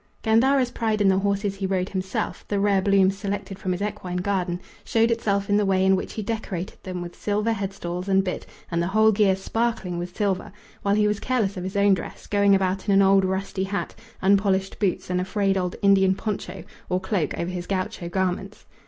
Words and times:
Gandara's 0.23 0.71
pride 0.71 0.99
in 0.99 1.09
the 1.09 1.19
horses 1.19 1.53
he 1.57 1.67
rode 1.67 1.89
himself 1.89 2.43
the 2.47 2.59
rare 2.59 2.81
blooms 2.81 3.15
selected 3.15 3.59
from 3.59 3.71
his 3.71 3.83
equine 3.83 4.17
garden 4.17 4.59
showed 4.83 5.11
itself 5.11 5.47
in 5.47 5.57
the 5.57 5.63
way 5.65 5.85
in 5.85 5.95
which 5.95 6.13
he 6.13 6.23
decorated 6.23 6.81
them 6.81 7.03
with 7.03 7.15
silver 7.15 7.53
headstalls 7.53 8.07
and 8.07 8.23
bit 8.23 8.47
and 8.71 8.81
the 8.81 8.87
whole 8.87 9.11
gear 9.11 9.35
sparkling 9.35 9.99
with 9.99 10.17
silver, 10.17 10.51
while 10.81 10.95
he 10.95 11.07
was 11.07 11.19
careless 11.19 11.55
of 11.55 11.63
his 11.63 11.77
own 11.77 11.93
dress, 11.93 12.25
going 12.25 12.55
about 12.55 12.89
in 12.89 12.95
an 12.95 13.03
old 13.03 13.23
rusty 13.23 13.65
hat, 13.65 13.93
unpolished 14.23 14.79
boots, 14.79 15.11
and 15.11 15.21
a 15.21 15.23
frayed 15.23 15.55
old 15.55 15.75
Indian 15.83 16.15
poncho 16.15 16.63
or 16.89 16.99
cloak 16.99 17.35
over 17.37 17.51
his 17.51 17.67
gaucho 17.67 18.09
garments. 18.09 18.65